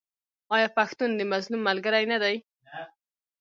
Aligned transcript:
آیا 0.55 0.67
پښتون 0.77 1.09
د 1.15 1.21
مظلوم 1.31 1.61
ملګری 1.69 2.05
نه 2.13 2.17
دی؟ 2.23 2.35